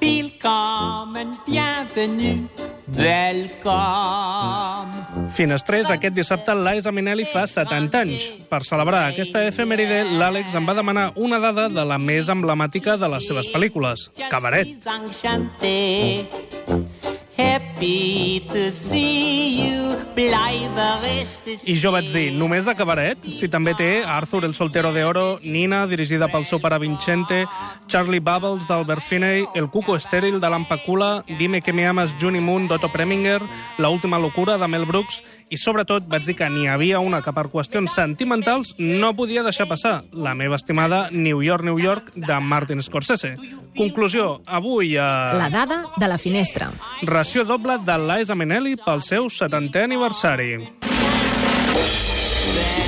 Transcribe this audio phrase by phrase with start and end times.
[0.00, 2.48] Willkommen, bienvenue,
[2.96, 4.88] welcome.
[5.36, 8.32] Finestrés, aquest dissabte l'Aisa Minelli fa 70 anys.
[8.48, 13.12] Per celebrar aquesta efemèride, l'Àlex em va demanar una dada de la més emblemàtica de
[13.12, 14.72] les seves pel·lícules, Cabaret.
[17.36, 19.35] Happy to see
[21.68, 23.20] I jo vaig dir, només de cabaret?
[23.36, 27.42] Si també té Arthur el soltero de oro, Nina, dirigida pel seu pare Vincente,
[27.86, 32.66] Charlie Bubbles d'Albert Finney, El cuco estèril de l'Ampacula, Dime que me amas, Juni Moon
[32.66, 33.42] d'Otto Preminger,
[33.76, 37.36] La última locura de Mel Brooks, i sobretot vaig dir que n'hi havia una que
[37.36, 42.40] per qüestions sentimentals no podia deixar passar, la meva estimada New York, New York, de
[42.40, 43.36] Martin Scorsese.
[43.76, 45.34] Conclusió, avui a...
[45.36, 46.70] La dada de la finestra.
[47.02, 50.54] Ració doble de Liza Minnelli pel seu 70è aniversari.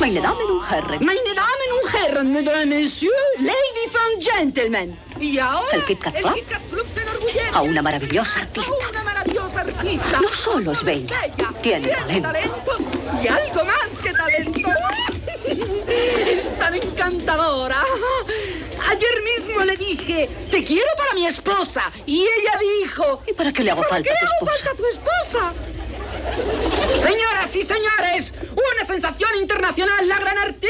[0.00, 4.96] Meine Damen und Herren, Meine Damen und Herren, Mesdames, Messieurs, Ladies and Gentlemen.
[5.20, 6.34] Y ahora, ¿El Kit Kat Club?
[6.34, 8.72] Kit Kat Club se enorgullece a una maravillosa artista.
[8.72, 10.20] a una maravillosa artista.
[10.20, 11.20] No solo es bella,
[11.62, 11.88] tiene
[12.20, 12.72] talento.
[13.22, 14.68] y algo más que talento.
[15.86, 17.76] Es tan encantadora.
[18.92, 21.90] Ayer mismo le dije, te quiero para mi esposa.
[22.04, 24.64] Y ella dijo, ¿Y para qué le hago ¿por falta qué a tu hago esposa?
[24.64, 25.52] falta a tu esposa?
[27.00, 30.61] Señoras y señores, una sensación internacional, la gran artista,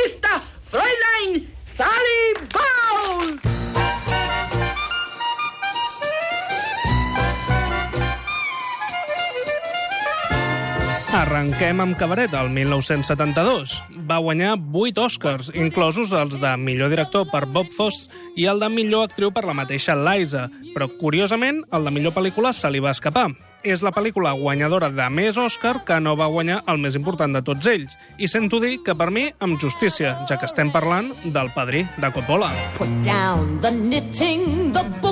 [11.12, 13.74] Arrenquem amb Cabaret, el 1972.
[14.08, 18.08] Va guanyar 8 Oscars, inclosos els de millor director per Bob Fosse
[18.40, 22.54] i el de millor actriu per la mateixa Liza, però curiosament el de millor pel·lícula
[22.56, 23.28] se li va escapar.
[23.62, 27.44] És la pel·lícula guanyadora de més Oscar que no va guanyar el més important de
[27.44, 27.92] tots ells.
[28.16, 32.10] I sento dir que per mi amb justícia, ja que estem parlant del padrí de
[32.16, 32.48] Coppola.
[32.80, 35.11] Put down the knitting, the book.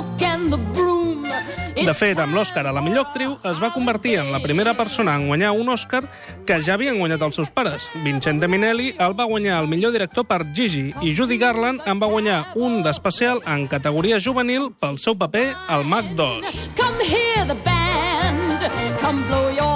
[1.81, 5.15] De fet, amb l'Oscar a la millor actriu es va convertir en la primera persona
[5.17, 6.03] en guanyar un Oscar
[6.45, 7.89] que ja havien guanyat els seus pares.
[8.05, 12.11] Vincente Minelli el va guanyar el millor director per Gigi i Judy Garland en va
[12.11, 16.55] guanyar un d'especial en categoria juvenil pel seu paper al Mac 2.
[16.77, 18.69] Come hear the band.
[19.01, 19.70] Come blow your.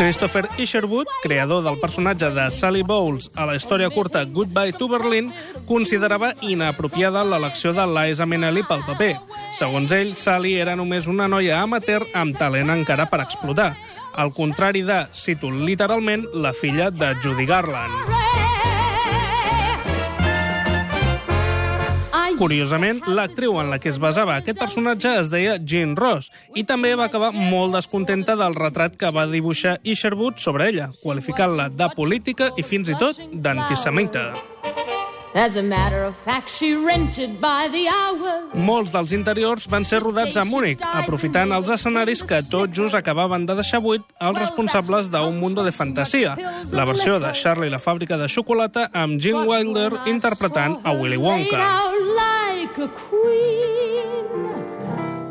[0.00, 5.28] Christopher Isherwood, creador del personatge de Sally Bowles a la història curta Goodbye to Berlin,
[5.68, 9.10] considerava inapropiada l'elecció de Liza Minnelli pel paper.
[9.58, 13.74] Segons ell, Sally era només una noia amateur amb talent encara per explotar.
[14.16, 18.19] Al contrari de, cito literalment, la filla de Judy Garland.
[22.40, 26.94] Curiosament, l'actriu en la que es basava aquest personatge es deia Jean Ross i també
[26.96, 32.48] va acabar molt descontenta del retrat que va dibuixar Isherwood sobre ella, qualificant-la de política
[32.56, 34.30] i fins i tot d'antisemita.
[35.32, 38.48] As a matter of fact, she rented by the hour.
[38.66, 43.46] Molts dels interiors van ser rodats a Múnich, aprofitant els escenaris que tot just acabaven
[43.46, 46.34] de deixar buit els responsables d'un mundo de fantasia,
[46.72, 51.20] la versió de Charlie i la fàbrica de xocolata amb Gene Wilder interpretant a Willy
[51.20, 51.62] Wonka.
[52.70, 54.60] Like a queen.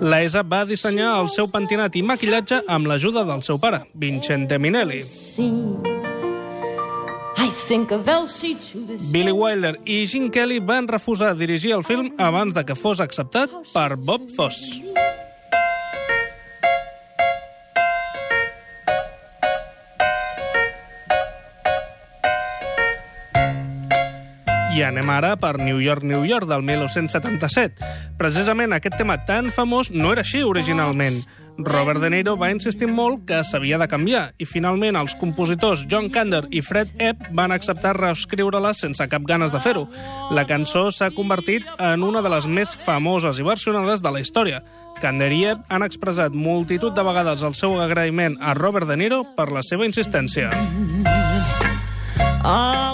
[0.01, 4.57] La ESA va dissenyar el seu pentinat i maquillatge amb l'ajuda del seu pare, Vincente
[4.57, 5.01] Minelli.
[9.11, 13.51] Billy Wilder i Gene Kelly van refusar dirigir el film abans de que fos acceptat
[13.73, 14.81] per Bob Fosse.
[24.69, 27.81] I anem ara per New York, New York, del 1977.
[28.19, 31.23] Precisament aquest tema tan famós no era així originalment.
[31.59, 36.07] Robert De Niro va insistir molt que s'havia de canviar i finalment els compositors John
[36.13, 39.87] Kander i Fred Ebb van acceptar reescriure-la sense cap ganes de fer-ho.
[40.31, 44.61] La cançó s'ha convertit en una de les més famoses i versionades de la història.
[45.01, 49.25] Kander i Ebb han expressat multitud de vegades el seu agraïment a Robert De Niro
[49.35, 50.53] per la seva insistència.
[52.43, 52.88] a long ancestry.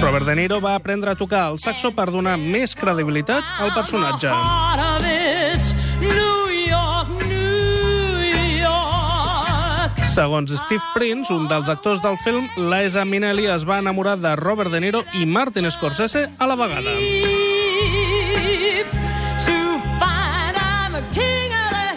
[0.00, 4.32] Robert De Niro va aprendre a tocar el saxo per donar més credibilitat al personatge.
[10.10, 14.74] Segons Steve Prince, un dels actors del film, Liza Minnelli es va enamorar de Robert
[14.74, 16.96] De Niro i Martin Scorsese a la vegada.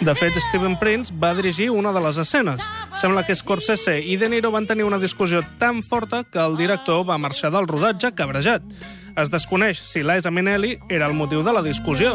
[0.02, 2.62] De fet, Steven Prince va dirigir una de les escenes.
[2.94, 7.06] Sembla que Scorsese i De Niro van tenir una discussió tan forta que el director
[7.08, 8.62] va marxar del rodatge cabrejat.
[9.16, 12.14] Es desconeix si Liza Minnelli era el motiu de la discussió.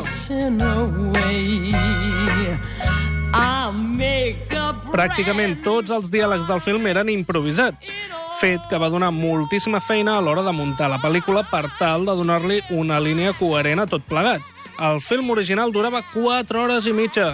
[4.94, 7.92] Pràcticament tots els diàlegs del film eren improvisats.
[8.38, 12.14] fet que va donar moltíssima feina a l'hora de muntar la pel·lícula per tal de
[12.20, 14.46] donar-li una línia coherent a tot plegat.
[14.78, 17.32] El film original durava 4 hores i mitja.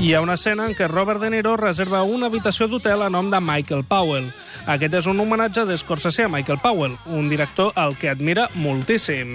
[0.00, 3.32] Hi ha una escena en què Robert De Niro reserva una habitació d'hotel a nom
[3.32, 4.28] de Michael Powell.
[4.70, 9.34] Aquest és un homenatge de Scorsese a Michael Powell, un director al que admira moltíssim.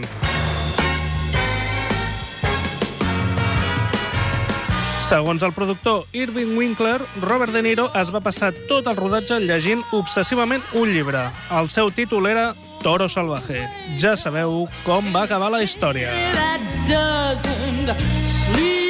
[5.10, 9.84] Segons el productor Irving Winkler, Robert De Niro es va passar tot el rodatge llegint
[9.92, 11.26] obsessivament un llibre.
[11.52, 13.68] El seu títol era Toro Salvaje.
[14.00, 16.16] Ja sabeu com va acabar la història.
[17.86, 18.83] that.